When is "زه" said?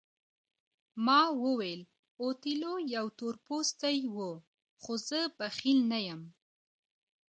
5.07-5.19